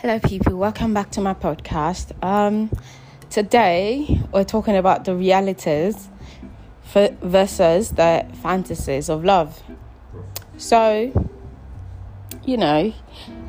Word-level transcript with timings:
Hello, 0.00 0.20
people. 0.20 0.56
Welcome 0.56 0.94
back 0.94 1.10
to 1.10 1.20
my 1.20 1.34
podcast. 1.34 2.12
Um, 2.22 2.70
today 3.30 4.22
we're 4.32 4.44
talking 4.44 4.76
about 4.76 5.04
the 5.04 5.12
realities 5.12 6.08
versus 6.84 7.90
the 7.90 8.24
fantasies 8.40 9.10
of 9.10 9.24
love. 9.24 9.60
So, 10.56 11.12
you 12.44 12.56
know, 12.56 12.94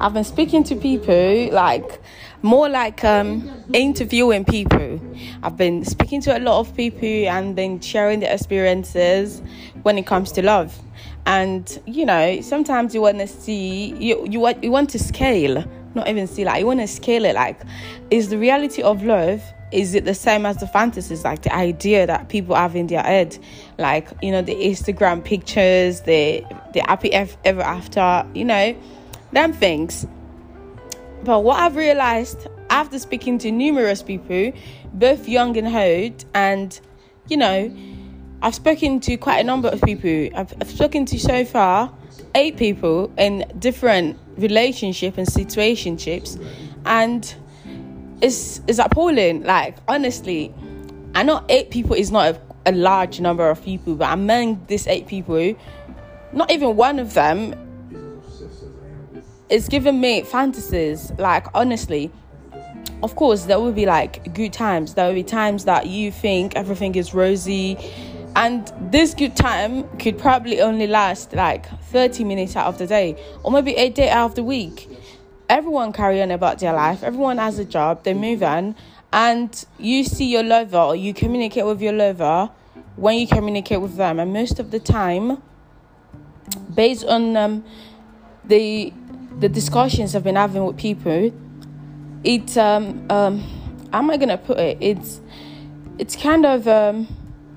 I've 0.02 0.16
been 0.16 0.24
speaking 0.24 0.64
to 0.64 0.76
people 0.76 1.52
like 1.52 2.02
more 2.42 2.68
like 2.68 3.04
um, 3.04 3.48
interviewing 3.72 4.44
people. 4.44 5.00
I've 5.44 5.56
been 5.56 5.86
speaking 5.86 6.20
to 6.22 6.36
a 6.36 6.40
lot 6.40 6.62
of 6.62 6.76
people 6.76 7.28
and 7.28 7.56
then 7.56 7.80
sharing 7.80 8.22
their 8.22 8.34
experiences 8.34 9.44
when 9.84 10.00
it 10.00 10.08
comes 10.08 10.32
to 10.32 10.42
love. 10.42 10.76
And 11.28 11.80
you 11.86 12.08
know, 12.08 12.42
sometimes 12.42 12.96
you 12.96 13.02
want 13.02 13.20
to 13.20 13.28
see 13.28 13.94
you 14.00 14.26
you 14.28 14.40
want 14.40 14.64
you 14.64 14.72
want 14.72 14.90
to 14.90 14.98
scale 14.98 15.64
not 15.96 16.08
even 16.08 16.28
see 16.28 16.46
like 16.46 16.60
you 16.60 16.66
want 16.66 16.80
to 16.80 16.88
scale 16.88 17.26
it 17.26 17.36
like 17.36 17.60
is 18.12 18.30
the 18.30 18.38
reality 18.38 18.82
of 18.82 19.04
love 19.04 19.42
is 19.72 19.94
it 19.94 20.06
the 20.06 20.14
same 20.14 20.46
as 20.46 20.58
the 20.58 20.68
fantasies? 20.68 21.24
Like 21.24 21.44
the 21.44 21.54
idea 21.54 22.08
that 22.08 22.30
people 22.30 22.56
have 22.56 22.76
in 22.76 22.88
their 22.88 23.04
head 23.04 23.38
like 23.78 24.10
you 24.22 24.32
know 24.32 24.42
the 24.42 24.56
instagram 24.56 25.24
pictures 25.24 26.02
the 26.02 26.44
the 26.74 26.82
happy 26.82 27.12
ever 27.14 27.62
after 27.62 28.26
you 28.34 28.46
know 28.46 28.76
them 29.32 29.54
things. 29.54 30.08
But 31.24 31.44
what 31.44 31.60
i've 31.60 31.76
realized 31.76 32.48
after 32.70 32.98
speaking 32.98 33.38
to 33.40 33.52
numerous 33.52 34.02
people 34.02 34.52
both 34.94 35.28
young 35.28 35.58
and 35.58 35.68
old 35.68 36.26
and 36.34 36.80
you 37.28 37.38
know 37.38 37.76
i've 38.42 38.56
spoken 38.56 39.00
to 39.02 39.18
quite 39.18 39.40
a 39.40 39.44
number 39.44 39.68
of 39.70 39.82
people. 39.82 40.30
I've, 40.36 40.54
I've 40.62 40.70
spoken 40.70 41.06
to 41.08 41.20
so 41.20 41.46
far 41.46 41.94
eight 42.36 42.58
people 42.58 43.12
in 43.18 43.46
different 43.60 44.18
relationship 44.40 45.18
and 45.18 45.28
situationships 45.28 46.42
and 46.86 47.36
it's 48.22 48.62
it's 48.68 48.80
appalling. 48.80 49.44
Like 49.44 49.78
honestly 49.88 50.54
i 51.16 51.24
know 51.24 51.44
eight 51.50 51.72
people 51.72 51.96
is 51.96 52.12
not 52.12 52.36
a, 52.36 52.42
a 52.68 52.72
large 52.72 53.20
number 53.20 53.50
of 53.50 53.64
people 53.64 53.96
but 53.96 54.14
among 54.14 54.64
these 54.68 54.86
eight 54.88 55.08
people 55.08 55.56
not 56.32 56.52
even 56.52 56.76
one 56.76 57.00
of 57.00 57.14
them 57.16 57.56
is 59.50 59.68
giving 59.68 60.00
me 60.00 60.22
fantasies. 60.22 61.12
Like 61.18 61.48
honestly 61.56 62.12
of 63.02 63.16
course 63.16 63.46
there 63.46 63.60
will 63.60 63.72
be 63.72 63.86
like 63.86 64.34
good 64.34 64.54
times. 64.54 64.94
There 64.94 65.08
will 65.08 65.16
be 65.16 65.24
times 65.24 65.66
that 65.66 65.88
you 65.88 66.12
think 66.12 66.56
everything 66.56 66.96
is 66.96 67.14
rosy 67.14 67.78
and 68.36 68.72
this 68.92 69.14
good 69.14 69.36
time 69.36 69.88
could 69.98 70.18
probably 70.18 70.62
only 70.62 70.88
last 70.88 71.34
like 71.34 71.68
30 71.86 72.24
minutes 72.24 72.56
out 72.56 72.68
of 72.68 72.78
the 72.78 72.88
day 72.88 73.22
or 73.44 73.52
maybe 73.52 73.74
a 73.76 73.90
day 73.90 74.10
out 74.10 74.26
of 74.32 74.36
the 74.36 74.44
week. 74.44 74.90
Everyone 75.50 75.92
carry 75.92 76.22
on 76.22 76.32
about 76.32 76.60
their 76.60 76.74
life. 76.74 77.04
Everyone 77.04 77.38
has 77.38 77.60
a 77.60 77.66
job. 77.66 78.04
They 78.04 78.14
move 78.14 78.44
on. 78.44 78.76
And 79.12 79.66
you 79.80 80.04
see 80.04 80.26
your 80.26 80.44
lover 80.44 80.78
or 80.78 80.96
you 80.96 81.14
communicate 81.14 81.66
with 81.66 81.82
your 81.82 81.94
lover 81.94 82.52
when 82.96 83.18
you 83.18 83.28
communicate 83.28 83.82
with 83.82 83.96
them. 83.96 84.20
And 84.20 84.32
most 84.32 84.60
of 84.60 84.72
the 84.72 84.80
time 84.80 85.42
based 86.74 87.06
on 87.06 87.36
um, 87.36 87.64
the 88.46 88.94
the 89.40 89.48
discussions 89.48 90.16
i've 90.16 90.24
been 90.24 90.36
having 90.36 90.66
with 90.66 90.76
people 90.76 91.32
it 92.24 92.58
um, 92.58 93.06
um 93.10 93.40
how 93.92 94.00
am 94.00 94.12
i 94.12 94.18
gonna 94.18 94.38
put 94.38 94.58
it? 94.58 94.78
It's 94.80 95.22
it's 95.98 96.16
kind 96.16 96.46
of 96.46 96.68
um 96.68 97.08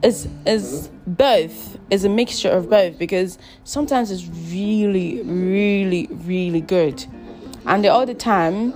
is 0.03 0.29
is 0.47 0.91
both 1.07 1.79
is 1.91 2.05
a 2.05 2.09
mixture 2.09 2.51
of 2.51 2.69
both 2.69 2.99
because 2.99 3.39
sometimes 3.65 4.11
it's 4.11 4.27
really 4.53 5.23
really 5.23 6.09
really 6.11 6.61
good. 6.61 7.05
And 7.67 7.85
the 7.85 7.93
other 7.93 8.15
time 8.15 8.75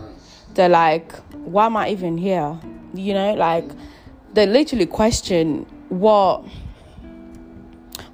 they're 0.54 0.68
like 0.68 1.12
why 1.44 1.66
am 1.66 1.76
i 1.76 1.88
even 1.88 2.16
here? 2.16 2.58
You 2.94 3.14
know 3.14 3.34
like 3.34 3.68
they 4.34 4.46
literally 4.46 4.86
question 4.86 5.66
what 5.88 6.44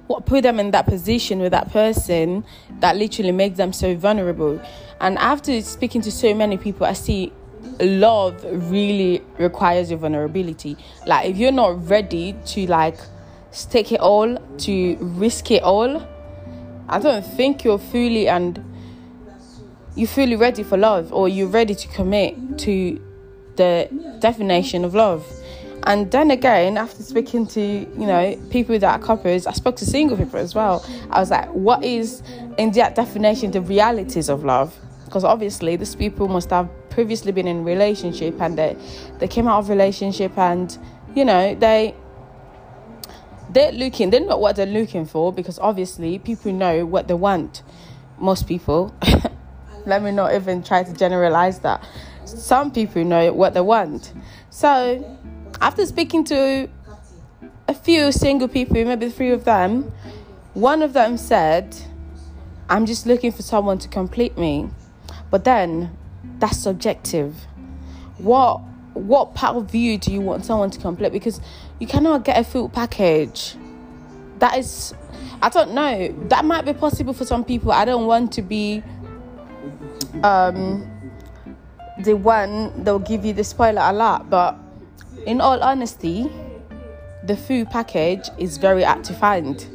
what 0.07 0.25
put 0.25 0.43
them 0.43 0.59
in 0.59 0.71
that 0.71 0.85
position 0.85 1.39
with 1.39 1.51
that 1.51 1.71
person 1.71 2.43
that 2.79 2.97
literally 2.97 3.31
makes 3.31 3.57
them 3.57 3.71
so 3.71 3.95
vulnerable. 3.95 4.61
And 4.99 5.17
after 5.17 5.61
speaking 5.61 6.01
to 6.01 6.11
so 6.11 6.33
many 6.33 6.57
people 6.57 6.85
i 6.87 6.93
see 6.93 7.31
love 7.79 8.43
really 8.71 9.21
requires 9.37 9.89
your 9.89 9.99
vulnerability. 9.99 10.77
Like 11.05 11.29
if 11.29 11.37
you're 11.37 11.51
not 11.51 11.89
ready 11.89 12.35
to 12.47 12.67
like 12.67 12.97
stake 13.51 13.91
it 13.91 13.99
all, 13.99 14.37
to 14.59 14.97
risk 14.99 15.51
it 15.51 15.63
all, 15.63 16.07
I 16.89 16.99
don't 16.99 17.25
think 17.25 17.63
you're 17.63 17.79
fully 17.79 18.27
and 18.27 18.63
you're 19.95 20.07
fully 20.07 20.35
ready 20.35 20.63
for 20.63 20.77
love 20.77 21.13
or 21.13 21.29
you're 21.29 21.47
ready 21.47 21.75
to 21.75 21.87
commit 21.89 22.57
to 22.59 23.01
the 23.55 23.87
definition 24.19 24.83
of 24.83 24.95
love. 24.95 25.25
And 25.85 26.09
then 26.11 26.31
again, 26.31 26.77
after 26.77 27.03
speaking 27.03 27.45
to, 27.47 27.61
you 27.61 28.07
know, 28.07 28.39
people 28.49 28.79
that 28.79 28.99
are 28.99 29.05
couples, 29.05 29.45
I 29.45 29.51
spoke 29.51 29.75
to 29.77 29.85
single 29.85 30.17
people 30.17 30.39
as 30.39 30.55
well. 30.55 30.85
I 31.09 31.19
was 31.19 31.29
like, 31.29 31.49
what 31.49 31.83
is 31.83 32.23
in 32.57 32.71
that 32.71 32.95
definition 32.95 33.51
the 33.51 33.61
realities 33.61 34.29
of 34.29 34.45
love? 34.45 34.73
Because 35.05 35.25
obviously 35.25 35.75
these 35.75 35.95
people 35.95 36.27
must 36.27 36.49
have 36.51 36.69
previously 36.93 37.31
been 37.31 37.47
in 37.47 37.63
relationship 37.63 38.39
and 38.39 38.57
they 38.57 38.77
they 39.19 39.27
came 39.27 39.47
out 39.47 39.59
of 39.59 39.69
relationship 39.69 40.37
and 40.37 40.77
you 41.15 41.25
know 41.25 41.55
they 41.55 41.95
they're 43.49 43.71
looking 43.71 44.11
they 44.11 44.19
know 44.19 44.37
what 44.37 44.55
they're 44.55 44.65
looking 44.65 45.05
for 45.05 45.33
because 45.33 45.57
obviously 45.59 46.19
people 46.19 46.51
know 46.51 46.85
what 46.85 47.07
they 47.07 47.13
want 47.13 47.63
most 48.19 48.47
people. 48.47 48.93
Let 49.85 50.01
me 50.01 50.11
not 50.11 50.33
even 50.33 50.63
try 50.63 50.83
to 50.83 50.93
generalize 50.93 51.59
that. 51.59 51.83
Some 52.23 52.71
people 52.71 53.03
know 53.03 53.33
what 53.33 53.53
they 53.53 53.61
want. 53.61 54.13
So 54.49 55.19
after 55.59 55.85
speaking 55.85 56.23
to 56.25 56.69
a 57.67 57.73
few 57.73 58.11
single 58.11 58.47
people 58.47 58.75
maybe 58.85 59.09
three 59.09 59.31
of 59.31 59.45
them 59.45 59.91
one 60.53 60.81
of 60.81 60.91
them 60.91 61.15
said 61.15 61.73
i'm 62.69 62.85
just 62.85 63.05
looking 63.05 63.31
for 63.31 63.41
someone 63.41 63.77
to 63.79 63.87
complete 63.87 64.37
me. 64.37 64.69
But 65.31 65.43
then 65.45 65.97
that's 66.43 66.57
subjective. 66.57 67.33
What 68.17 68.57
what 68.95 69.33
part 69.33 69.55
of 69.55 69.73
you 69.73 69.97
do 69.97 70.11
you 70.11 70.19
want 70.19 70.43
someone 70.43 70.69
to 70.71 70.79
complete? 70.79 71.13
Because 71.13 71.39
you 71.79 71.87
cannot 71.87 72.25
get 72.25 72.37
a 72.37 72.43
full 72.43 72.67
package. 72.67 73.55
That 74.39 74.57
is, 74.57 74.93
I 75.41 75.47
don't 75.47 75.73
know. 75.73 76.13
That 76.27 76.43
might 76.43 76.65
be 76.65 76.73
possible 76.73 77.13
for 77.13 77.23
some 77.23 77.45
people. 77.45 77.71
I 77.71 77.85
don't 77.85 78.07
want 78.07 78.33
to 78.33 78.41
be 78.41 78.83
um, 80.21 80.85
the 81.99 82.17
one 82.17 82.83
that 82.83 82.91
will 82.91 82.99
give 82.99 83.23
you 83.23 83.31
the 83.31 83.45
spoiler 83.45 83.81
a 83.81 83.93
lot, 83.93 84.29
but 84.29 84.59
in 85.25 85.39
all 85.39 85.63
honesty, 85.63 86.29
the 87.23 87.37
full 87.37 87.65
package 87.65 88.27
is 88.37 88.57
very 88.57 88.83
hard 88.83 89.05
to 89.05 89.13
find 89.13 89.65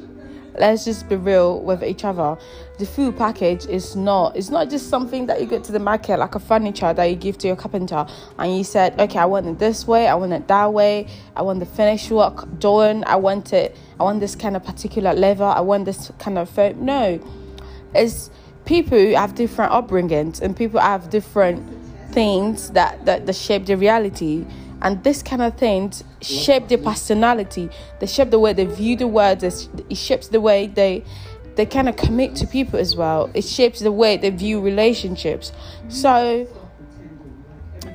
let's 0.59 0.85
just 0.85 1.09
be 1.09 1.17
real 1.17 1.61
with 1.61 1.83
each 1.83 2.05
other 2.05 2.37
the 2.79 2.87
food 2.87 3.17
package 3.17 3.67
is 3.67 3.97
not 3.97 4.37
it's 4.37 4.51
not 4.51 4.71
just 4.71 4.89
something 4.89 5.27
that 5.27 5.41
you 5.41 5.47
get 5.47 5.65
to 5.65 5.73
the 5.73 5.81
market 5.81 6.17
like 6.19 6.37
a 6.37 6.39
furniture 6.39 6.93
that 6.95 7.05
you 7.07 7.17
give 7.17 7.37
to 7.39 7.49
your 7.49 7.57
carpenter. 7.57 8.07
And 8.39 8.57
you 8.57 8.65
said 8.65 8.99
okay 9.01 9.19
i 9.19 9.25
want 9.25 9.47
it 9.47 9.59
this 9.59 9.87
way 9.87 10.07
i 10.07 10.15
want 10.15 10.33
it 10.33 10.47
that 10.49 10.73
way 10.73 11.09
i 11.35 11.43
want 11.43 11.59
the 11.59 11.67
finish 11.67 12.11
work 12.11 12.47
done 12.61 13.03
i 13.07 13.17
want 13.17 13.53
it 13.53 13.77
i 13.99 14.05
want 14.05 14.21
this 14.21 14.37
kind 14.37 14.57
of 14.57 14.65
particular 14.65 15.13
level 15.13 15.47
i 15.47 15.61
want 15.61 15.85
this 15.85 16.11
kind 16.19 16.39
of 16.39 16.49
foam. 16.49 16.85
No. 16.85 17.21
It's 17.95 18.31
people 18.65 19.17
have 19.17 19.35
different 19.35 19.73
upbringings 19.73 20.41
and 20.41 20.57
people 20.57 20.79
have 20.79 21.11
different 21.11 21.67
things 22.13 22.71
that 22.71 23.05
that, 23.07 23.27
that 23.27 23.35
shape 23.35 23.67
the 23.67 23.77
reality. 23.77 24.47
And 24.81 25.03
this 25.03 25.25
kind 25.25 25.43
of 25.43 25.57
things 25.57 26.05
shape 26.23 26.69
their 26.69 26.79
personality. 26.79 27.69
They 27.99 28.07
shape 28.07 28.31
the 28.31 28.39
way 28.39 28.53
they 28.53 28.67
view 28.67 28.95
the 28.97 29.09
world. 29.09 29.43
It 29.43 29.97
shapes 29.97 30.29
the 30.29 30.41
way 30.41 30.69
they 30.69 31.03
they 31.59 31.67
kind 31.67 31.89
of 31.89 31.97
commit 31.97 32.35
to 32.37 32.47
people 32.47 32.79
as 32.79 32.97
well. 32.97 33.31
It 33.35 33.45
shapes 33.45 33.81
the 33.81 33.93
way 33.93 34.17
they 34.17 34.31
view 34.31 34.61
relationships. 34.61 35.53
So 35.89 36.49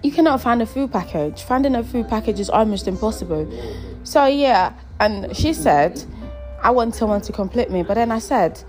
you 0.04 0.12
cannot 0.12 0.42
find 0.42 0.62
a 0.62 0.66
food 0.66 0.92
package. 0.92 1.42
Finding 1.42 1.74
a 1.74 1.84
food 1.84 2.08
package 2.08 2.40
is 2.40 2.50
almost 2.50 2.88
impossible. 2.88 3.52
So 4.04 4.26
yeah 4.26 4.74
and 5.00 5.36
she 5.36 5.54
said 5.54 6.04
i 6.62 6.70
want 6.70 6.94
someone 6.94 7.20
to 7.20 7.34
complete 7.34 7.70
me 7.72 7.82
but 7.82 7.96
then 7.96 8.12
i 8.12 8.20
said 8.20 8.64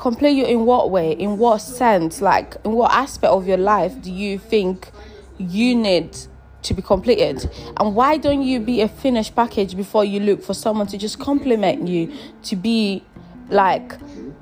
complete 0.00 0.32
you 0.32 0.46
in 0.46 0.64
what 0.64 0.90
way? 0.90 1.12
In 1.12 1.38
what 1.38 1.58
sense? 1.58 2.22
Like 2.22 2.56
in 2.64 2.72
what 2.72 2.90
aspect 2.92 3.30
of 3.30 3.46
your 3.46 3.58
life 3.58 4.00
do 4.00 4.10
you 4.10 4.38
think 4.38 4.90
you 5.38 5.74
need 5.76 6.16
to 6.62 6.74
be 6.74 6.82
completed? 6.82 7.50
And 7.78 7.94
why 7.94 8.16
don't 8.16 8.42
you 8.42 8.60
be 8.60 8.80
a 8.80 8.88
finished 8.88 9.36
package 9.36 9.76
before 9.76 10.04
you 10.04 10.20
look 10.20 10.42
for 10.42 10.54
someone 10.54 10.86
to 10.88 10.98
just 10.98 11.18
compliment 11.18 11.86
you 11.86 12.12
to 12.44 12.56
be 12.56 13.04
like 13.50 13.92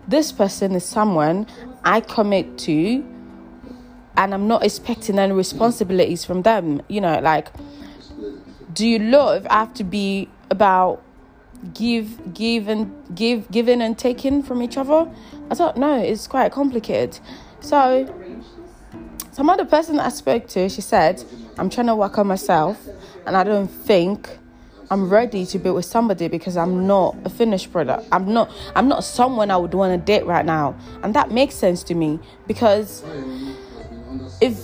this 0.08 0.32
person 0.32 0.72
is 0.72 0.84
someone 0.84 1.46
i 1.84 2.00
commit 2.00 2.58
to 2.58 3.04
and 4.16 4.34
i'm 4.34 4.48
not 4.48 4.64
expecting 4.64 5.18
any 5.18 5.32
responsibilities 5.32 6.24
from 6.24 6.42
them 6.42 6.82
you 6.88 7.00
know 7.00 7.20
like 7.20 7.48
do 8.78 8.86
you 8.86 8.98
love 8.98 9.46
I 9.50 9.60
have 9.60 9.74
to 9.74 9.84
be 9.84 10.28
about 10.50 11.02
give 11.74 12.32
give 12.32 12.68
and 12.68 12.92
give 13.14 13.50
giving 13.50 13.82
and 13.82 13.98
taking 13.98 14.42
from 14.42 14.62
each 14.62 14.76
other? 14.76 15.10
I 15.50 15.54
don't 15.54 15.76
know 15.76 15.98
it's 15.98 16.28
quite 16.28 16.52
complicated. 16.52 17.18
So 17.60 18.06
some 19.32 19.50
other 19.50 19.64
person 19.64 19.98
I 19.98 20.10
spoke 20.10 20.46
to, 20.48 20.68
she 20.68 20.80
said, 20.80 21.24
I'm 21.58 21.70
trying 21.70 21.88
to 21.88 21.96
work 21.96 22.18
on 22.18 22.28
myself 22.28 22.86
and 23.26 23.36
I 23.36 23.42
don't 23.42 23.66
think 23.66 24.38
I'm 24.90 25.08
ready 25.10 25.44
to 25.46 25.58
be 25.58 25.70
with 25.70 25.84
somebody 25.84 26.28
because 26.28 26.56
I'm 26.56 26.86
not 26.86 27.16
a 27.24 27.28
finished 27.28 27.72
product. 27.72 28.08
I'm 28.10 28.32
not 28.32 28.50
I'm 28.74 28.88
not 28.88 29.04
someone 29.04 29.50
I 29.50 29.56
would 29.56 29.74
want 29.74 29.92
to 29.92 30.04
date 30.04 30.24
right 30.26 30.44
now. 30.44 30.74
And 31.02 31.14
that 31.14 31.30
makes 31.30 31.54
sense 31.54 31.82
to 31.84 31.94
me 31.94 32.18
because 32.46 33.04
if 34.40 34.58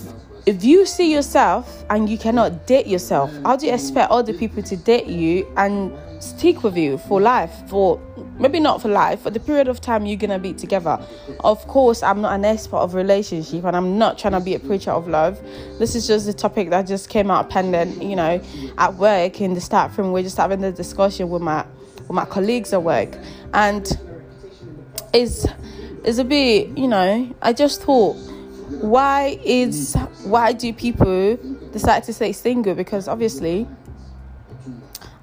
if 0.47 0.63
you 0.63 0.85
see 0.87 1.13
yourself 1.13 1.85
and 1.91 2.09
you 2.09 2.19
cannot 2.19 2.67
date 2.67 2.87
yourself, 2.87 3.31
how 3.45 3.57
do 3.57 3.67
you 3.67 3.73
expect 3.73 4.11
other 4.11 4.33
people 4.33 4.63
to 4.63 4.77
date 4.77 5.07
you 5.07 5.47
and 5.57 5.93
stick 6.21 6.63
with 6.63 6.77
you 6.77 6.99
for 6.99 7.21
life 7.21 7.53
for 7.69 8.01
maybe 8.39 8.59
not 8.61 8.81
for 8.81 8.89
life 8.89 9.21
for 9.21 9.31
the 9.31 9.41
period 9.41 9.69
of 9.69 9.81
time 9.81 10.07
you're 10.07 10.17
gonna 10.17 10.39
be 10.39 10.53
together. 10.53 10.99
Of 11.41 11.67
course 11.69 12.03
i'm 12.03 12.21
not 12.21 12.35
an 12.35 12.45
expert 12.45 12.79
of 12.79 12.95
relationship 12.95 13.65
and 13.65 13.77
i'm 13.77 13.99
not 13.99 14.19
trying 14.19 14.33
to 14.33 14.41
be 14.41 14.55
a 14.55 14.59
preacher 14.59 14.91
of 14.91 15.09
love. 15.09 15.41
This 15.79 15.95
is 15.95 16.07
just 16.07 16.29
a 16.29 16.33
topic 16.35 16.71
that 16.71 16.87
just 16.87 17.09
came 17.09 17.31
out 17.31 17.51
pending 17.51 18.03
you 18.03 18.17
know 18.17 18.41
at 18.79 18.95
work 18.95 19.41
in 19.41 19.55
the 19.55 19.61
staff 19.61 19.97
room 19.99 20.13
we're 20.13 20.23
just 20.23 20.37
having 20.37 20.61
the 20.61 20.73
discussion 20.73 21.29
with 21.31 21.43
my 21.43 21.65
with 21.99 22.11
my 22.11 22.25
colleagues 22.25 22.73
at 22.73 22.83
work. 22.83 23.17
And 23.53 23.87
it's 25.13 25.47
is 26.05 26.19
a 26.19 26.25
bit 26.25 26.77
you 26.77 26.87
know 26.87 27.35
i 27.41 27.51
just 27.51 27.81
thought 27.81 28.15
why 28.81 29.39
is 29.45 29.95
why 30.25 30.53
do 30.53 30.73
people 30.73 31.37
decide 31.73 32.05
to 32.05 32.13
stay 32.13 32.33
single? 32.33 32.75
Because 32.75 33.09
obviously 33.09 33.67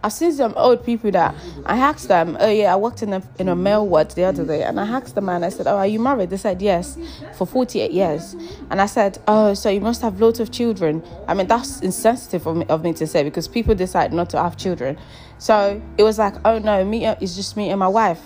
I've 0.03 0.13
seen 0.13 0.31
some 0.31 0.53
old 0.55 0.83
people 0.83 1.11
that 1.11 1.35
I 1.65 1.77
asked 1.77 2.07
them, 2.07 2.35
oh 2.39 2.49
yeah, 2.49 2.73
I 2.73 2.75
worked 2.75 3.03
in 3.03 3.13
a 3.13 3.21
in 3.37 3.49
a 3.49 3.55
male 3.55 3.87
ward 3.87 4.11
the 4.11 4.23
other 4.23 4.45
day, 4.45 4.63
and 4.63 4.79
I 4.79 4.87
asked 4.87 5.15
the 5.15 5.21
man, 5.21 5.43
I 5.43 5.49
said, 5.49 5.67
oh, 5.67 5.77
are 5.77 5.87
you 5.87 5.99
married? 5.99 6.31
They 6.31 6.37
said 6.37 6.61
yes, 6.61 6.97
for 7.37 7.45
forty 7.45 7.81
eight 7.81 7.91
years, 7.91 8.35
and 8.69 8.81
I 8.81 8.87
said, 8.87 9.19
oh, 9.27 9.53
so 9.53 9.69
you 9.69 9.81
must 9.81 10.01
have 10.01 10.19
lots 10.19 10.39
of 10.39 10.51
children. 10.51 11.03
I 11.27 11.33
mean, 11.33 11.47
that's 11.47 11.81
insensitive 11.81 12.47
of 12.47 12.57
me, 12.57 12.65
of 12.65 12.83
me 12.83 12.93
to 12.93 13.05
say 13.05 13.23
because 13.23 13.47
people 13.47 13.75
decide 13.75 14.11
not 14.11 14.29
to 14.31 14.41
have 14.41 14.57
children. 14.57 14.97
So 15.37 15.81
it 15.97 16.03
was 16.03 16.17
like, 16.19 16.35
oh 16.45 16.59
no, 16.59 16.83
me, 16.85 17.05
it's 17.05 17.35
just 17.35 17.55
me 17.55 17.69
and 17.69 17.79
my 17.79 17.87
wife. 17.87 18.21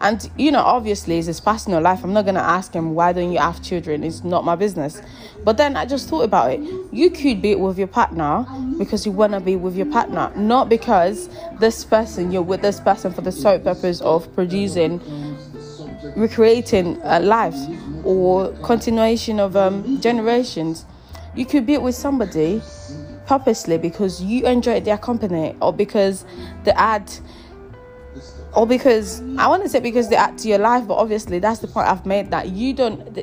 And 0.00 0.30
you 0.36 0.52
know, 0.52 0.62
obviously, 0.62 1.18
it's 1.18 1.26
his 1.26 1.40
personal 1.40 1.80
life. 1.80 2.04
I'm 2.04 2.12
not 2.12 2.24
gonna 2.24 2.38
ask 2.40 2.72
him 2.72 2.94
why 2.94 3.12
don't 3.12 3.32
you 3.32 3.38
have 3.38 3.62
children. 3.62 4.04
It's 4.04 4.22
not 4.22 4.44
my 4.44 4.54
business. 4.54 5.02
But 5.44 5.56
then 5.56 5.76
I 5.76 5.86
just 5.86 6.08
thought 6.08 6.22
about 6.22 6.52
it. 6.52 6.60
You 6.92 7.10
could 7.10 7.42
be 7.42 7.54
with 7.54 7.78
your 7.78 7.88
partner 7.88 8.46
because 8.78 9.04
you 9.04 9.12
wanna 9.12 9.40
be 9.40 9.56
with 9.56 9.76
your 9.76 9.86
partner, 9.86 10.32
not 10.36 10.68
because 10.68 11.28
this 11.58 11.84
person 11.84 12.30
you're 12.30 12.42
with 12.42 12.62
this 12.62 12.80
person 12.80 13.12
for 13.12 13.22
the 13.22 13.32
sole 13.32 13.58
purpose 13.58 14.00
of 14.00 14.32
producing, 14.34 15.00
recreating 16.16 17.00
a 17.02 17.18
life 17.18 17.56
or 18.04 18.52
continuation 18.62 19.40
of 19.40 19.56
um, 19.56 20.00
generations. 20.00 20.86
You 21.34 21.44
could 21.44 21.66
be 21.66 21.76
with 21.76 21.94
somebody 21.94 22.62
purposely 23.26 23.78
because 23.78 24.22
you 24.22 24.46
enjoy 24.46 24.80
their 24.80 24.96
company 24.96 25.54
or 25.60 25.72
because 25.72 26.24
they 26.64 26.72
add 26.72 27.12
or 28.54 28.66
because 28.66 29.20
I 29.36 29.46
want 29.46 29.62
to 29.62 29.68
say 29.68 29.80
because 29.80 30.08
they 30.08 30.16
add 30.16 30.38
to 30.38 30.48
your 30.48 30.58
life, 30.58 30.86
but 30.86 30.94
obviously 30.94 31.38
that's 31.38 31.60
the 31.60 31.68
point 31.68 31.88
I've 31.88 32.06
made 32.06 32.30
that 32.30 32.48
you 32.48 32.72
don't. 32.72 33.14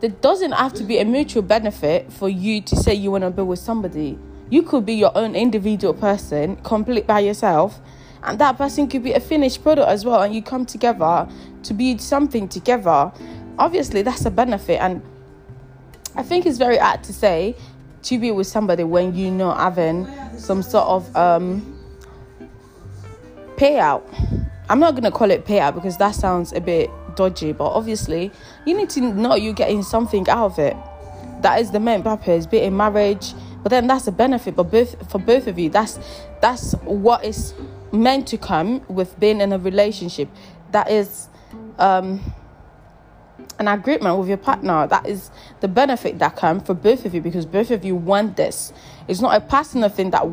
There 0.00 0.10
doesn't 0.10 0.52
have 0.52 0.72
to 0.74 0.84
be 0.84 0.98
a 0.98 1.04
mutual 1.04 1.42
benefit 1.42 2.12
for 2.12 2.28
you 2.28 2.60
to 2.62 2.76
say 2.76 2.94
you 2.94 3.10
want 3.10 3.24
to 3.24 3.30
be 3.30 3.42
with 3.42 3.58
somebody. 3.58 4.18
You 4.50 4.62
could 4.62 4.86
be 4.86 4.94
your 4.94 5.16
own 5.16 5.34
individual 5.34 5.92
person, 5.92 6.56
complete 6.56 7.06
by 7.06 7.20
yourself, 7.20 7.80
and 8.22 8.38
that 8.38 8.56
person 8.56 8.88
could 8.88 9.02
be 9.02 9.12
a 9.12 9.20
finished 9.20 9.62
product 9.62 9.88
as 9.88 10.04
well, 10.04 10.22
and 10.22 10.34
you 10.34 10.42
come 10.42 10.64
together 10.64 11.28
to 11.64 11.74
be 11.74 11.98
something 11.98 12.48
together. 12.48 13.12
Obviously, 13.58 14.02
that's 14.02 14.24
a 14.24 14.30
benefit, 14.30 14.80
and 14.80 15.02
I 16.14 16.22
think 16.22 16.46
it's 16.46 16.58
very 16.58 16.78
apt 16.78 17.04
to 17.06 17.12
say 17.12 17.56
to 18.04 18.18
be 18.18 18.30
with 18.30 18.46
somebody 18.46 18.84
when 18.84 19.14
you're 19.14 19.30
not 19.30 19.58
having 19.58 20.08
some 20.38 20.62
sort 20.62 20.86
of 20.86 21.16
um, 21.16 21.77
payout 23.58 24.02
I'm 24.70 24.80
not 24.80 24.94
gonna 24.94 25.10
call 25.10 25.30
it 25.30 25.46
payout 25.46 25.74
because 25.74 25.96
that 25.96 26.14
sounds 26.14 26.52
a 26.52 26.60
bit 26.60 26.90
dodgy, 27.16 27.52
but 27.52 27.68
obviously 27.70 28.30
you 28.66 28.76
need 28.76 28.90
to 28.90 29.00
know 29.00 29.34
you're 29.34 29.54
getting 29.54 29.82
something 29.82 30.28
out 30.28 30.44
of 30.44 30.58
it. 30.58 30.76
That 31.40 31.60
is 31.60 31.70
the 31.70 31.80
main 31.80 32.02
purpose, 32.02 32.46
be 32.46 32.60
in 32.60 32.76
marriage, 32.76 33.32
but 33.62 33.70
then 33.70 33.86
that's 33.86 34.06
a 34.06 34.12
benefit. 34.12 34.56
But 34.56 34.64
both 34.64 35.10
for 35.10 35.18
both 35.18 35.46
of 35.46 35.58
you, 35.58 35.70
that's 35.70 35.98
that's 36.42 36.72
what 36.84 37.24
is 37.24 37.54
meant 37.92 38.28
to 38.28 38.36
come 38.36 38.84
with 38.88 39.18
being 39.18 39.40
in 39.40 39.52
a 39.52 39.58
relationship. 39.58 40.28
That 40.72 40.90
is 40.90 41.28
um, 41.78 42.20
an 43.58 43.68
agreement 43.68 44.18
with 44.18 44.28
your 44.28 44.36
partner. 44.36 44.86
That 44.86 45.06
is 45.06 45.30
the 45.60 45.68
benefit 45.68 46.18
that 46.18 46.36
comes 46.36 46.64
for 46.66 46.74
both 46.74 47.06
of 47.06 47.14
you 47.14 47.22
because 47.22 47.46
both 47.46 47.70
of 47.70 47.86
you 47.86 47.96
want 47.96 48.36
this. 48.36 48.74
It's 49.06 49.22
not 49.22 49.34
a 49.34 49.40
personal 49.40 49.88
thing 49.88 50.10
that 50.10 50.28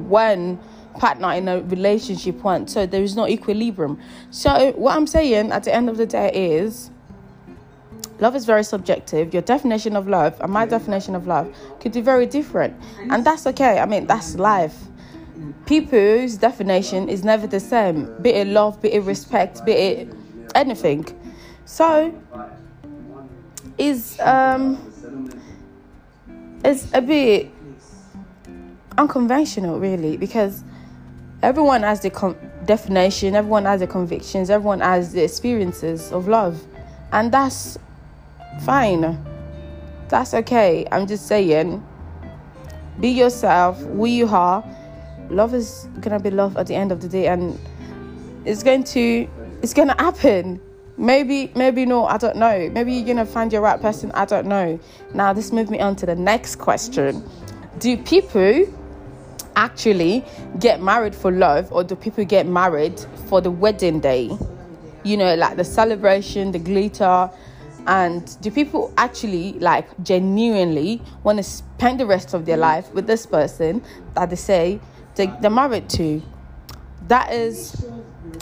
partner 0.97 1.33
in 1.33 1.47
a 1.47 1.61
relationship 1.61 2.43
want. 2.43 2.69
So 2.69 2.85
there 2.85 3.03
is 3.03 3.15
no 3.15 3.27
equilibrium. 3.27 3.99
So 4.31 4.71
what 4.73 4.95
I'm 4.95 5.07
saying 5.07 5.51
at 5.51 5.63
the 5.63 5.73
end 5.73 5.89
of 5.89 5.97
the 5.97 6.05
day 6.05 6.31
is 6.33 6.91
love 8.19 8.35
is 8.35 8.45
very 8.45 8.63
subjective. 8.63 9.33
Your 9.33 9.41
definition 9.41 9.95
of 9.95 10.07
love 10.07 10.39
and 10.41 10.51
my 10.51 10.65
definition 10.65 11.15
of 11.15 11.27
love 11.27 11.53
could 11.79 11.93
be 11.93 12.01
very 12.01 12.25
different. 12.25 12.75
And 13.09 13.25
that's 13.25 13.45
okay. 13.47 13.79
I 13.79 13.85
mean, 13.85 14.07
that's 14.07 14.35
life. 14.35 14.75
People's 15.65 16.37
definition 16.37 17.09
is 17.09 17.23
never 17.23 17.47
the 17.47 17.59
same, 17.59 18.15
be 18.21 18.29
it 18.29 18.47
love, 18.47 18.81
be 18.81 18.93
it 18.93 19.03
respect, 19.03 19.65
be 19.65 19.73
it 19.73 20.13
anything. 20.53 21.05
So 21.65 22.13
is 23.77 24.17
um 24.21 24.79
it's 26.63 26.87
a 26.93 27.01
bit 27.01 27.51
unconventional 28.97 29.79
really 29.79 30.15
because 30.15 30.63
everyone 31.41 31.83
has 31.83 32.01
the 32.01 32.09
com- 32.09 32.37
definition, 32.65 33.35
everyone 33.35 33.65
has 33.65 33.79
the 33.79 33.87
convictions, 33.87 34.49
everyone 34.49 34.79
has 34.79 35.13
the 35.13 35.23
experiences 35.23 36.11
of 36.11 36.27
love, 36.27 36.61
and 37.11 37.31
that's 37.31 37.77
fine. 38.61 39.17
That's 40.07 40.33
okay. 40.33 40.87
I'm 40.91 41.07
just 41.07 41.27
saying, 41.27 41.85
be 42.99 43.09
yourself, 43.09 43.79
who 43.79 44.05
you 44.05 44.27
are. 44.27 44.63
Love 45.29 45.53
is 45.53 45.87
gonna 46.01 46.19
be 46.19 46.29
love 46.29 46.55
at 46.57 46.67
the 46.67 46.75
end 46.75 46.91
of 46.91 47.01
the 47.01 47.07
day, 47.07 47.27
and 47.27 47.59
it's 48.45 48.63
going 48.63 48.83
to 48.85 49.27
it's 49.61 49.73
gonna 49.73 49.95
happen. 49.97 50.61
Maybe, 50.97 51.51
maybe 51.55 51.85
no, 51.85 52.05
I 52.05 52.17
don't 52.17 52.37
know. 52.37 52.69
Maybe 52.71 52.93
you're 52.93 53.05
gonna 53.05 53.25
find 53.25 53.51
your 53.51 53.61
right 53.61 53.81
person. 53.81 54.11
I 54.13 54.25
don't 54.25 54.45
know. 54.47 54.79
Now, 55.13 55.33
this 55.33 55.51
moves 55.51 55.69
me 55.69 55.79
on 55.79 55.95
to 55.97 56.05
the 56.05 56.15
next 56.15 56.57
question: 56.57 57.27
Do 57.79 57.97
people 57.97 58.67
actually 59.55 60.23
get 60.59 60.81
married 60.81 61.15
for 61.15 61.31
love 61.31 61.71
or 61.71 61.83
do 61.83 61.95
people 61.95 62.25
get 62.25 62.47
married 62.47 62.99
for 63.27 63.41
the 63.41 63.51
wedding 63.51 63.99
day? 63.99 64.35
You 65.03 65.17
know, 65.17 65.35
like 65.35 65.57
the 65.57 65.63
celebration, 65.63 66.51
the 66.51 66.59
glitter, 66.59 67.29
and 67.87 68.41
do 68.41 68.49
people 68.49 68.93
actually 68.97 69.53
like 69.53 69.87
genuinely 70.03 71.01
want 71.23 71.37
to 71.37 71.43
spend 71.43 71.99
the 71.99 72.05
rest 72.05 72.33
of 72.33 72.45
their 72.45 72.57
life 72.57 72.91
with 72.93 73.05
this 73.05 73.25
person 73.25 73.83
that 74.15 74.29
they 74.29 74.35
say 74.35 74.79
they, 75.15 75.27
they're 75.41 75.51
married 75.51 75.89
to? 75.91 76.21
That 77.07 77.31
is 77.31 77.85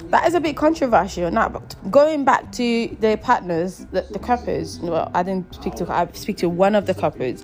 that 0.09 0.27
is 0.27 0.33
a 0.35 0.39
bit 0.39 0.55
controversial. 0.55 1.29
Now, 1.31 1.49
but 1.49 1.75
going 1.91 2.23
back 2.23 2.51
to 2.53 2.95
the 2.99 3.17
partners, 3.17 3.85
the, 3.91 4.01
the 4.11 4.19
couples. 4.19 4.79
Well, 4.79 5.11
I 5.13 5.23
didn't 5.23 5.53
speak 5.55 5.75
to. 5.75 5.91
I 5.91 6.07
speak 6.13 6.37
to 6.37 6.49
one 6.49 6.75
of 6.75 6.85
the 6.85 6.93
couples 6.93 7.43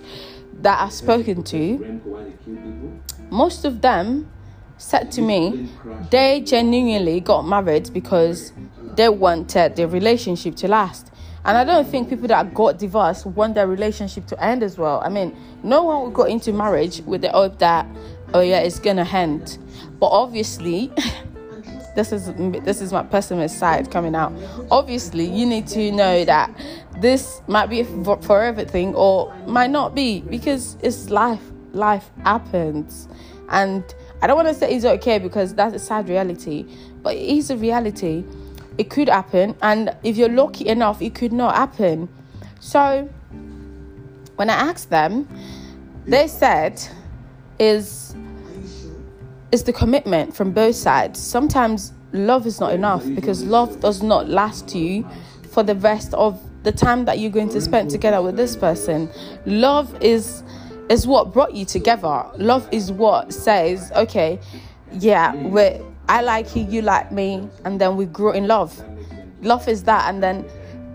that 0.62 0.80
I've 0.80 0.92
spoken 0.92 1.42
to 1.44 2.00
most 3.30 3.64
of 3.64 3.80
them 3.80 4.30
said 4.76 5.12
to 5.12 5.20
me 5.20 5.68
they 6.10 6.40
genuinely 6.40 7.20
got 7.20 7.46
married 7.46 7.92
because 7.92 8.52
they 8.96 9.08
wanted 9.08 9.76
their 9.76 9.88
relationship 9.88 10.56
to 10.56 10.68
last. 10.68 11.10
And 11.44 11.56
I 11.56 11.64
don't 11.64 11.88
think 11.88 12.10
people 12.10 12.28
that 12.28 12.52
got 12.52 12.78
divorced 12.78 13.24
want 13.24 13.54
their 13.54 13.66
relationship 13.66 14.26
to 14.26 14.44
end 14.44 14.62
as 14.62 14.76
well. 14.76 15.00
I 15.02 15.08
mean, 15.08 15.34
no 15.62 15.82
one 15.82 16.04
would 16.04 16.14
go 16.14 16.24
into 16.24 16.52
marriage 16.52 17.00
with 17.06 17.22
the 17.22 17.30
hope 17.30 17.58
that, 17.60 17.86
oh 18.34 18.40
yeah, 18.40 18.58
it's 18.58 18.78
gonna 18.78 19.08
end. 19.10 19.58
But 19.98 20.08
obviously, 20.08 20.92
this 21.96 22.12
is 22.12 22.32
this 22.64 22.82
is 22.82 22.92
my 22.92 23.02
pessimist 23.02 23.58
side 23.58 23.90
coming 23.90 24.14
out. 24.14 24.32
Obviously, 24.70 25.24
you 25.24 25.46
need 25.46 25.66
to 25.68 25.90
know 25.92 26.24
that 26.24 26.54
this 26.98 27.40
might 27.46 27.66
be 27.66 27.84
for 27.84 28.42
everything 28.42 28.94
or 28.94 29.34
might 29.46 29.70
not 29.70 29.94
be 29.94 30.20
because 30.20 30.76
it's 30.82 31.08
life 31.08 31.49
life 31.72 32.10
happens. 32.24 33.08
And 33.48 33.82
I 34.22 34.26
don't 34.26 34.36
want 34.36 34.48
to 34.48 34.54
say 34.54 34.74
it's 34.74 34.84
okay 34.84 35.18
because 35.18 35.54
that's 35.54 35.74
a 35.74 35.78
sad 35.78 36.08
reality, 36.08 36.66
but 37.02 37.16
it 37.16 37.22
is 37.22 37.50
a 37.50 37.56
reality. 37.56 38.24
It 38.78 38.90
could 38.90 39.08
happen, 39.08 39.56
and 39.62 39.94
if 40.02 40.16
you're 40.16 40.28
lucky 40.28 40.68
enough, 40.68 41.02
it 41.02 41.14
could 41.14 41.32
not 41.32 41.54
happen. 41.54 42.08
So, 42.60 43.08
when 44.36 44.48
I 44.48 44.54
asked 44.54 44.90
them, 44.90 45.28
they 46.06 46.28
said, 46.28 46.80
"Is 47.58 48.14
is 49.52 49.64
the 49.64 49.72
commitment 49.72 50.34
from 50.34 50.52
both 50.52 50.76
sides? 50.76 51.20
Sometimes 51.20 51.92
love 52.12 52.46
is 52.46 52.60
not 52.60 52.72
enough 52.72 53.04
because 53.14 53.44
love 53.44 53.80
does 53.80 54.02
not 54.02 54.28
last 54.28 54.74
you 54.74 55.06
for 55.50 55.62
the 55.62 55.74
rest 55.74 56.14
of 56.14 56.40
the 56.62 56.72
time 56.72 57.04
that 57.06 57.18
you're 57.18 57.30
going 57.30 57.48
to 57.48 57.60
spend 57.60 57.90
together 57.90 58.22
with 58.22 58.36
this 58.36 58.56
person. 58.56 59.08
Love 59.46 59.94
is 60.02 60.42
is 60.90 61.06
what 61.06 61.32
brought 61.32 61.54
you 61.54 61.64
together. 61.64 62.26
Love 62.36 62.68
is 62.72 62.92
what 62.92 63.32
says, 63.32 63.92
okay, 63.92 64.38
yeah, 64.92 65.34
we 65.34 65.80
I 66.08 66.22
like 66.22 66.56
you, 66.56 66.64
you 66.64 66.82
like 66.82 67.12
me, 67.12 67.48
and 67.64 67.80
then 67.80 67.96
we 67.96 68.04
grow 68.04 68.32
in 68.32 68.48
love. 68.48 68.82
Love 69.42 69.68
is 69.68 69.84
that, 69.84 70.12
and 70.12 70.20
then 70.20 70.44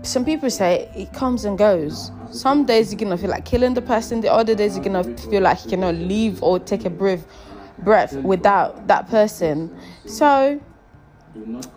some 0.02 0.26
people 0.26 0.50
say 0.50 0.90
it 0.94 1.14
comes 1.14 1.46
and 1.46 1.56
goes. 1.56 2.12
Some 2.30 2.66
days 2.66 2.92
you're 2.92 2.98
gonna 2.98 3.16
feel 3.16 3.30
like 3.30 3.46
killing 3.46 3.72
the 3.72 3.80
person, 3.80 4.20
the 4.20 4.30
other 4.30 4.54
days 4.54 4.76
you're 4.76 4.84
gonna 4.84 5.04
feel 5.16 5.42
like 5.42 5.64
you 5.64 5.70
cannot 5.70 5.94
leave 5.94 6.42
or 6.42 6.58
take 6.58 6.84
a 6.84 6.90
breath 6.90 7.26
breath 7.78 8.14
without 8.16 8.86
that 8.88 9.08
person. 9.08 9.74
So 10.04 10.60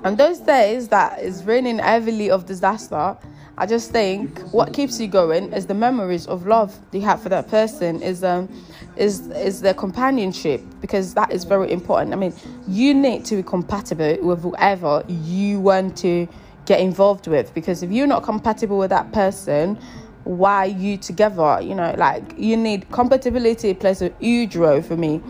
on 0.04 0.16
those 0.18 0.40
days 0.40 0.90
that 0.90 1.20
is 1.20 1.46
raining 1.46 1.80
heavily 1.80 2.30
of 2.30 2.46
disaster, 2.46 3.18
I 3.60 3.66
just 3.66 3.92
think 3.92 4.40
what 4.54 4.72
keeps 4.72 5.02
you 5.02 5.08
going 5.08 5.52
is 5.52 5.66
the 5.66 5.74
memories 5.74 6.26
of 6.28 6.48
love 6.48 6.80
you 6.94 7.02
have 7.02 7.22
for 7.22 7.28
that 7.28 7.50
person 7.50 8.02
is 8.02 8.24
um 8.24 8.48
is 8.96 9.28
is 9.32 9.60
their 9.60 9.74
companionship 9.74 10.62
because 10.80 11.14
that 11.16 11.34
is 11.34 11.44
very 11.44 11.70
important. 11.70 12.14
I 12.14 12.16
mean, 12.16 12.34
you 12.70 12.94
need 12.94 13.26
to 13.26 13.36
be 13.36 13.44
compatible 13.44 14.18
with 14.22 14.42
whoever 14.42 15.04
you 15.10 15.60
want 15.60 15.98
to 15.98 16.26
get 16.66 16.80
involved 16.80 17.28
with 17.28 17.54
because 17.54 17.84
if 17.84 17.92
you're 17.92 18.08
not 18.08 18.24
compatible 18.24 18.78
with 18.78 18.92
that 18.92 19.12
person, 19.12 19.78
why 20.24 20.64
you 20.64 20.96
together? 20.96 21.60
You 21.62 21.76
know, 21.76 21.94
like 21.98 22.40
you 22.40 22.56
need 22.56 22.90
compatibility 22.92 23.74
plays 23.74 24.02
a 24.02 24.14
huge 24.22 24.56
role 24.56 24.82
for 24.82 24.96
me. 24.96 25.22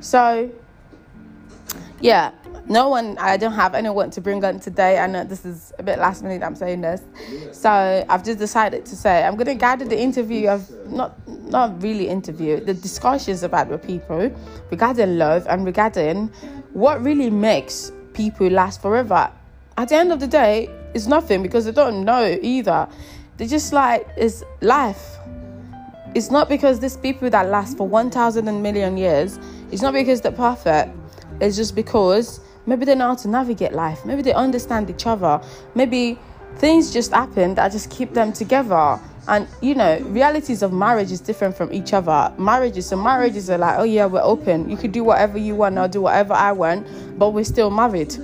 So 0.00 0.50
yeah, 2.02 2.32
no 2.68 2.88
one 2.88 3.16
i 3.18 3.36
don't 3.36 3.52
have 3.52 3.74
anyone 3.74 4.10
to 4.10 4.20
bring 4.20 4.44
on 4.44 4.60
today. 4.60 4.98
I 4.98 5.06
know 5.06 5.24
this 5.24 5.44
is 5.44 5.72
a 5.78 5.82
bit 5.82 5.98
last 5.98 6.22
minute 6.22 6.42
i'm 6.42 6.54
saying 6.54 6.82
this. 6.82 7.02
So 7.52 8.04
i've 8.08 8.24
just 8.24 8.38
decided 8.38 8.84
to 8.86 8.96
say 8.96 9.24
i'm 9.24 9.34
going 9.34 9.46
to 9.46 9.54
gather 9.54 9.84
the 9.84 9.98
interview 9.98 10.48
of 10.48 10.70
not 10.86 11.16
not 11.26 11.82
really 11.82 12.08
interview 12.08 12.60
the 12.60 12.74
discussions 12.74 13.42
about 13.42 13.68
the 13.68 13.78
people 13.78 14.30
regarding 14.70 15.18
love 15.18 15.46
and 15.48 15.64
regarding 15.64 16.28
what 16.74 17.02
really 17.02 17.30
makes 17.30 17.90
people 18.12 18.48
last 18.48 18.82
forever. 18.82 19.30
At 19.76 19.88
the 19.88 19.96
end 19.96 20.12
of 20.12 20.20
the 20.20 20.26
day 20.26 20.68
it's 20.94 21.06
nothing 21.06 21.42
because 21.42 21.64
they 21.64 21.72
don't 21.72 22.04
know 22.04 22.38
either. 22.42 22.88
They're 23.36 23.48
just 23.48 23.72
like 23.72 24.06
it's 24.16 24.44
life. 24.60 25.16
It's 26.14 26.30
not 26.30 26.48
because 26.48 26.80
these 26.80 26.96
people 26.96 27.30
that 27.30 27.48
last 27.48 27.76
for 27.76 27.86
1000 27.86 28.62
million 28.62 28.96
years. 28.96 29.38
It's 29.70 29.82
not 29.82 29.92
because 29.92 30.20
they're 30.20 30.32
perfect. 30.32 30.96
It's 31.40 31.56
just 31.56 31.74
because 31.74 32.40
Maybe 32.68 32.84
they 32.84 32.94
know 32.94 33.08
how 33.08 33.14
to 33.14 33.28
navigate 33.28 33.72
life. 33.72 34.04
Maybe 34.04 34.20
they 34.20 34.34
understand 34.34 34.90
each 34.90 35.06
other. 35.06 35.40
Maybe 35.74 36.18
things 36.56 36.92
just 36.92 37.12
happen 37.12 37.54
that 37.54 37.72
just 37.72 37.90
keep 37.90 38.12
them 38.12 38.30
together. 38.30 39.00
And 39.26 39.48
you 39.62 39.74
know, 39.74 39.98
realities 40.00 40.62
of 40.62 40.70
marriage 40.72 41.10
is 41.10 41.20
different 41.20 41.56
from 41.56 41.72
each 41.72 41.94
other. 41.94 42.30
Marriages, 42.38 42.86
so 42.86 42.96
marriages 42.96 43.48
are 43.48 43.56
like, 43.56 43.78
oh 43.78 43.84
yeah, 43.84 44.04
we're 44.04 44.22
open. 44.22 44.68
You 44.68 44.76
could 44.76 44.92
do 44.92 45.02
whatever 45.02 45.38
you 45.38 45.54
want, 45.54 45.78
I'll 45.78 45.88
do 45.88 46.02
whatever 46.02 46.34
I 46.34 46.52
want, 46.52 46.86
but 47.18 47.30
we're 47.30 47.44
still 47.44 47.70
married. 47.70 48.14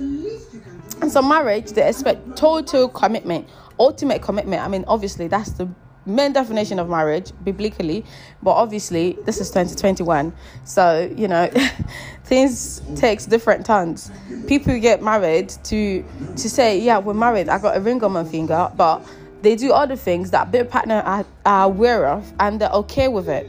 And 1.01 1.11
so 1.11 1.23
marriage, 1.23 1.71
they 1.71 1.87
expect 1.87 2.37
total 2.37 2.87
commitment, 2.87 3.49
ultimate 3.79 4.21
commitment. 4.21 4.61
I 4.61 4.67
mean, 4.67 4.85
obviously, 4.87 5.27
that's 5.27 5.51
the 5.51 5.67
main 6.05 6.33
definition 6.33 6.79
of 6.79 6.89
marriage 6.89 7.31
biblically 7.43 8.05
but 8.43 8.51
obviously 8.51 9.17
this 9.25 9.39
is 9.39 9.49
2021 9.49 10.33
so 10.63 11.11
you 11.15 11.27
know 11.27 11.49
things 12.25 12.81
takes 12.95 13.25
different 13.27 13.65
turns. 13.65 14.11
People 14.47 14.79
get 14.79 15.01
married 15.01 15.49
to 15.65 16.03
to 16.35 16.49
say 16.49 16.79
yeah 16.79 16.97
we're 16.97 17.13
married 17.13 17.49
i 17.49 17.57
got 17.57 17.77
a 17.77 17.79
ring 17.79 18.03
on 18.03 18.11
my 18.13 18.23
finger 18.23 18.71
but 18.75 19.05
they 19.41 19.55
do 19.55 19.71
other 19.71 19.95
things 19.95 20.31
that 20.31 20.51
their 20.51 20.65
partner 20.65 21.01
are, 21.05 21.25
are 21.45 21.65
aware 21.65 22.07
of 22.07 22.33
and 22.39 22.59
they're 22.59 22.69
okay 22.69 23.07
with 23.07 23.29
it 23.29 23.47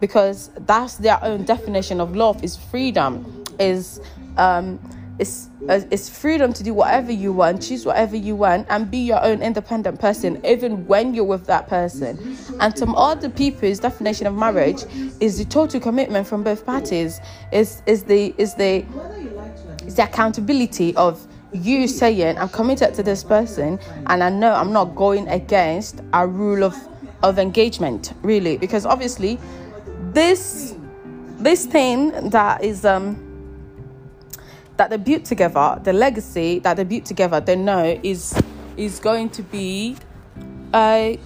because 0.00 0.50
that's 0.60 0.96
their 0.96 1.22
own 1.24 1.44
definition 1.44 2.00
of 2.00 2.14
love 2.14 2.42
is 2.44 2.56
freedom 2.56 3.44
is 3.58 4.00
um 4.36 4.78
it's 5.18 5.48
uh, 5.68 5.80
it's 5.90 6.08
freedom 6.08 6.52
to 6.52 6.62
do 6.62 6.72
whatever 6.72 7.10
you 7.10 7.32
want, 7.32 7.62
choose 7.62 7.84
whatever 7.84 8.16
you 8.16 8.36
want, 8.36 8.66
and 8.70 8.90
be 8.90 8.98
your 8.98 9.22
own 9.24 9.42
independent 9.42 10.00
person, 10.00 10.40
even 10.46 10.86
when 10.86 11.12
you're 11.14 11.24
with 11.24 11.46
that 11.46 11.68
person. 11.68 12.36
And 12.60 12.76
some 12.78 12.94
other 12.94 13.28
people's 13.28 13.80
definition 13.80 14.26
of 14.26 14.34
marriage 14.34 14.84
is 15.20 15.38
the 15.38 15.44
total 15.44 15.80
commitment 15.80 16.26
from 16.26 16.42
both 16.44 16.64
parties. 16.64 17.20
Is 17.52 17.82
is 17.86 18.04
the 18.04 18.34
is 18.38 18.54
the 18.54 18.84
is 19.84 19.96
the 19.96 20.04
accountability 20.04 20.94
of 20.96 21.26
you 21.52 21.88
saying 21.88 22.38
I'm 22.38 22.48
committed 22.48 22.94
to 22.94 23.02
this 23.02 23.24
person, 23.24 23.80
and 24.06 24.22
I 24.22 24.30
know 24.30 24.54
I'm 24.54 24.72
not 24.72 24.94
going 24.94 25.28
against 25.28 26.00
a 26.12 26.26
rule 26.26 26.62
of 26.62 26.76
of 27.22 27.38
engagement, 27.38 28.12
really, 28.22 28.56
because 28.56 28.86
obviously 28.86 29.38
this 30.12 30.74
this 31.38 31.66
thing 31.66 32.30
that 32.30 32.62
is 32.62 32.84
um 32.84 33.27
that 34.78 34.90
they 34.90 34.96
built 34.96 35.24
together, 35.24 35.78
the 35.82 35.92
legacy 35.92 36.60
that 36.60 36.76
they 36.76 36.84
built 36.84 37.04
together, 37.04 37.40
they 37.40 37.56
know 37.56 38.00
is 38.02 38.40
is 38.76 39.00
going 39.00 39.28
to 39.30 39.42
be 39.42 39.96
a 40.74 41.18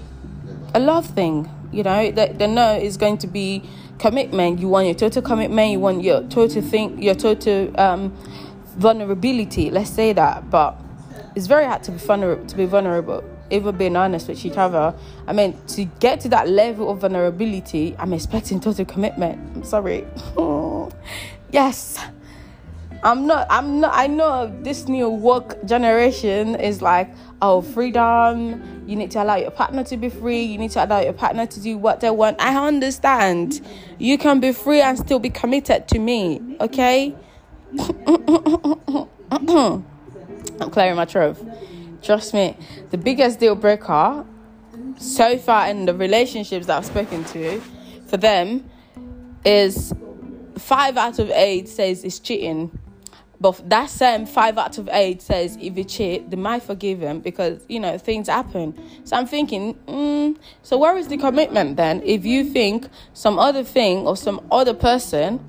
a 0.75 0.81
love 0.81 1.07
thing. 1.07 1.49
You 1.71 1.83
know, 1.83 2.11
they, 2.11 2.33
they 2.33 2.47
know 2.47 2.75
is 2.77 2.97
going 2.97 3.19
to 3.19 3.27
be 3.27 3.63
commitment. 3.99 4.59
You 4.59 4.69
want 4.69 4.87
your 4.87 4.95
total 4.95 5.23
commitment. 5.23 5.71
You 5.71 5.81
want 5.81 6.03
your 6.03 6.23
total 6.25 6.63
thing, 6.63 7.01
your 7.03 7.15
total 7.15 7.79
um, 7.79 8.11
vulnerability. 8.77 9.71
Let's 9.71 9.91
say 9.91 10.13
that, 10.15 10.51
but 10.51 10.77
it's 11.35 11.47
very 11.47 11.67
hard 11.67 11.83
to 11.85 11.93
be 11.93 11.99
vulnerable. 11.99 12.47
To 12.47 12.57
be 12.57 12.65
vulnerable, 12.65 13.25
even 13.51 13.77
being 13.77 13.97
honest 13.97 14.29
with 14.29 14.45
each 14.47 14.57
other. 14.57 14.95
I 15.27 15.35
mean, 15.35 15.59
to 15.69 15.85
get 16.01 16.21
to 16.21 16.31
that 16.31 16.49
level 16.49 16.91
of 16.91 17.01
vulnerability, 17.01 17.95
I'm 17.99 18.15
expecting 18.15 18.61
total 18.61 18.87
commitment. 18.87 19.39
I'm 19.57 19.65
sorry. 19.65 20.07
yes. 21.53 21.99
I'm 23.05 23.27
not, 23.27 23.49
I'm 23.51 23.81
not, 23.81 23.93
I 23.95 24.07
know 24.07 24.55
this 24.63 24.87
new 24.87 25.09
work 25.09 25.65
generation 25.65 26.55
is 26.55 26.81
like, 26.81 27.13
oh, 27.41 27.61
freedom. 27.61 28.85
You 28.87 28.95
need 28.95 29.11
to 29.13 29.23
allow 29.23 29.35
your 29.37 29.51
partner 29.51 29.83
to 29.85 29.97
be 29.97 30.09
free. 30.09 30.43
You 30.43 30.57
need 30.57 30.71
to 30.73 30.85
allow 30.85 31.01
your 31.01 31.13
partner 31.13 31.47
to 31.47 31.61
do 31.61 31.77
what 31.77 32.01
they 32.01 32.11
want. 32.11 32.41
I 32.41 32.55
understand. 32.55 33.61
You 33.99 34.19
can 34.19 34.39
be 34.39 34.53
free 34.53 34.81
and 34.81 34.97
still 34.97 35.19
be 35.19 35.31
committed 35.31 35.89
to 35.89 35.99
me, 35.99 36.57
okay? 36.61 37.17
I'm 37.81 39.11
clearing 40.71 40.97
my 40.97 41.05
throat. 41.05 41.39
Trust 42.03 42.35
me, 42.35 42.57
the 42.91 42.99
biggest 42.99 43.41
deal 43.41 43.57
breaker 43.57 44.25
so 44.99 45.39
far 45.39 45.69
in 45.69 45.87
the 45.87 45.95
relationships 45.95 46.67
that 46.67 46.79
I've 46.79 46.87
spoken 46.87 47.25
to 47.25 47.61
for 48.07 48.17
them 48.17 48.71
is 49.45 49.93
five 50.57 50.97
out 50.97 51.19
of 51.19 51.31
eight 51.31 51.69
says 51.69 52.05
it's 52.05 52.21
cheating 52.21 52.79
but 53.43 53.69
that 53.69 53.91
same 53.91 54.25
five 54.25 54.57
out 54.57 54.79
of 54.79 54.89
eight 54.93 55.21
says 55.21 55.59
if 55.61 55.77
you 55.77 55.83
cheat, 55.83 56.31
they 56.31 56.37
might 56.37 56.63
forgive 56.63 57.01
him 57.01 57.19
because 57.19 57.65
you 57.69 57.81
know 57.81 57.99
things 57.99 58.29
happen. 58.29 58.73
So 59.03 59.17
I'm 59.17 59.27
thinking, 59.27 59.75
mm, 59.89 60.37
so 60.63 60.79
where 60.79 60.97
is 60.97 61.09
the 61.09 61.17
commitment 61.17 61.77
then? 61.77 62.03
If 62.05 62.25
you 62.25 62.45
think 62.45 62.87
some 63.15 63.41
other 63.41 63.65
thing 63.65 64.07
or 64.07 64.17
some 64.17 64.47
other 64.53 64.73
person 64.73 65.41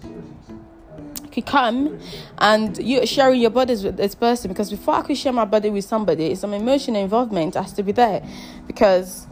could 1.31 1.45
come 1.45 1.99
and 2.39 2.77
you're 2.79 3.05
sharing 3.05 3.39
your 3.39 3.51
bodies 3.51 3.83
with 3.83 3.97
this 3.97 4.15
person 4.15 4.49
because 4.49 4.71
before 4.71 4.95
I 4.95 5.01
could 5.03 5.17
share 5.17 5.33
my 5.33 5.45
body 5.45 5.69
with 5.69 5.85
somebody, 5.85 6.33
some 6.33 6.53
emotional 6.53 6.99
involvement 6.99 7.53
has 7.53 7.73
to 7.73 7.83
be 7.83 7.91
there 7.91 8.27
because 8.65 9.27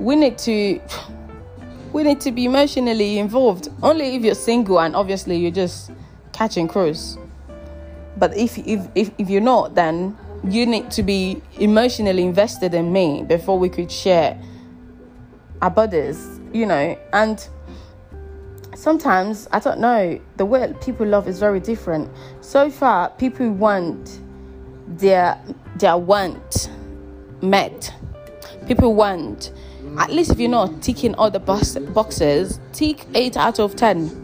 we 0.00 0.16
need 0.16 0.38
to 0.38 0.80
we 1.92 2.02
need 2.02 2.20
to 2.22 2.32
be 2.32 2.46
emotionally 2.46 3.20
involved. 3.20 3.68
Only 3.80 4.16
if 4.16 4.24
you're 4.24 4.34
single 4.34 4.80
and 4.80 4.96
obviously 4.96 5.36
you're 5.36 5.52
just 5.52 5.92
catching 6.32 6.66
cruise. 6.66 7.16
But 8.16 8.36
if, 8.36 8.58
if, 8.58 8.86
if, 8.94 9.10
if 9.18 9.30
you're 9.30 9.40
not, 9.40 9.74
then 9.74 10.16
you 10.44 10.66
need 10.66 10.90
to 10.92 11.02
be 11.02 11.40
emotionally 11.58 12.22
invested 12.22 12.74
in 12.74 12.92
me 12.92 13.22
before 13.22 13.58
we 13.58 13.68
could 13.68 13.90
share 13.90 14.40
our 15.60 15.70
bodies, 15.70 16.40
you 16.52 16.66
know. 16.66 16.98
And 17.12 17.46
sometimes, 18.74 19.48
I 19.52 19.60
don't 19.60 19.80
know, 19.80 20.20
the 20.36 20.44
way 20.44 20.74
people 20.80 21.06
love 21.06 21.28
is 21.28 21.38
very 21.38 21.60
different. 21.60 22.10
So 22.40 22.70
far, 22.70 23.10
people 23.10 23.50
want 23.50 24.20
their, 24.88 25.40
their 25.76 25.96
want 25.96 26.70
met. 27.40 27.94
People 28.66 28.94
want, 28.94 29.52
at 29.98 30.10
least 30.10 30.32
if 30.32 30.38
you're 30.38 30.50
not 30.50 30.82
ticking 30.82 31.14
all 31.14 31.30
the 31.30 31.40
boxes, 31.40 32.60
tick 32.72 33.06
8 33.14 33.36
out 33.36 33.60
of 33.60 33.76
10 33.76 34.21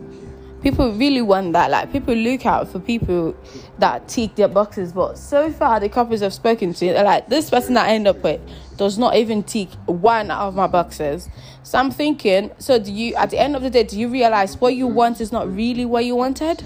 people 0.62 0.92
really 0.92 1.22
want 1.22 1.52
that. 1.52 1.70
Like 1.70 1.92
people 1.92 2.14
look 2.14 2.46
out 2.46 2.68
for 2.68 2.80
people 2.80 3.36
that 3.78 4.08
tick 4.08 4.34
their 4.34 4.48
boxes. 4.48 4.92
But 4.92 5.18
so 5.18 5.50
far, 5.52 5.80
the 5.80 5.88
couples 5.88 6.22
I've 6.22 6.34
spoken 6.34 6.74
to, 6.74 6.86
they're 6.86 7.04
like 7.04 7.28
this 7.28 7.50
person 7.50 7.74
that 7.74 7.86
I 7.86 7.94
end 7.94 8.08
up 8.08 8.22
with 8.22 8.40
does 8.76 8.98
not 8.98 9.16
even 9.16 9.42
tick 9.42 9.68
one 9.86 10.30
out 10.30 10.48
of 10.48 10.54
my 10.54 10.66
boxes. 10.66 11.28
So 11.62 11.78
I'm 11.78 11.90
thinking, 11.90 12.50
so 12.58 12.78
do 12.78 12.92
you? 12.92 13.14
At 13.14 13.30
the 13.30 13.38
end 13.38 13.56
of 13.56 13.62
the 13.62 13.70
day, 13.70 13.82
do 13.84 13.98
you 13.98 14.08
realize 14.08 14.60
what 14.60 14.74
you 14.74 14.86
want 14.86 15.20
is 15.20 15.32
not 15.32 15.52
really 15.52 15.84
what 15.84 16.04
you 16.04 16.16
wanted? 16.16 16.62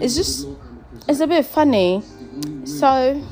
It's 0.00 0.16
just, 0.16 0.48
it's 1.08 1.20
a 1.20 1.26
bit 1.26 1.46
funny. 1.46 2.02
So 2.64 3.22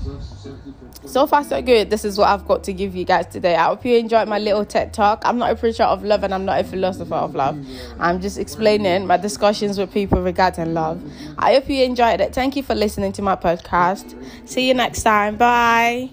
so 1.07 1.27
far 1.27 1.45
so 1.45 1.61
good. 1.63 1.91
This 1.91 2.05
is 2.05 2.19
what 2.19 2.29
i've 2.29 2.47
got 2.47 2.65
to 2.65 2.73
give 2.73 2.95
you 2.95 3.05
guys 3.05 3.27
today. 3.27 3.55
I 3.55 3.65
hope 3.65 3.85
you 3.85 3.97
enjoyed 3.97 4.29
my 4.29 4.39
little 4.39 4.65
ted 4.65 4.93
talk. 4.93 5.23
I'm 5.25 5.39
not 5.39 5.51
a 5.51 5.57
preacher 5.57 5.85
of 5.85 6.05
love 6.05 6.25
and 6.25 6.35
i'm 6.35 6.45
not 6.45 6.61
a 6.61 6.65
philosopher 6.65 7.15
of 7.15 7.35
love. 7.35 7.59
I'm 7.99 8.21
just 8.21 8.39
explaining 8.39 9.07
my 9.07 9.17
discussions 9.17 9.79
with 9.79 9.93
people 9.93 10.23
regarding 10.23 10.75
love. 10.75 11.03
I 11.39 11.55
hope 11.55 11.69
you 11.69 11.85
enjoyed 11.85 12.21
it. 12.21 12.35
Thank 12.35 12.57
you 12.57 12.63
for 12.63 12.75
listening 12.75 13.13
to 13.13 13.23
my 13.23 13.37
podcast. 13.37 14.17
See 14.49 14.69
you 14.69 14.75
next 14.75 15.03
time. 15.03 15.37
Bye 15.37 16.11